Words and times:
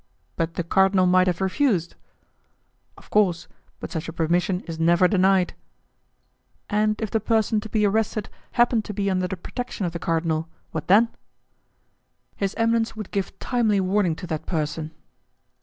"But 0.35 0.55
the 0.55 0.63
cardinal 0.63 1.05
might 1.05 1.27
have 1.27 1.41
refused?" 1.41 1.93
"Of 2.97 3.11
course; 3.11 3.47
but 3.79 3.91
such 3.91 4.09
a 4.09 4.13
permission 4.13 4.61
is 4.61 4.79
never 4.79 5.07
denied." 5.07 5.53
"And 6.71 6.99
if 6.99 7.11
the 7.11 7.19
person 7.19 7.59
to 7.59 7.69
be 7.69 7.85
arrested 7.85 8.27
happened 8.53 8.83
to 8.85 8.95
be 8.95 9.11
under 9.11 9.27
the 9.27 9.37
protection 9.37 9.85
of 9.85 9.91
the 9.91 9.99
cardinal 9.99 10.47
what 10.71 10.87
then?" 10.87 11.09
"His 12.35 12.55
eminence 12.55 12.95
would 12.95 13.11
give 13.11 13.37
timely 13.37 13.79
warning 13.79 14.15
to 14.15 14.25
that 14.25 14.47
person." 14.47 14.89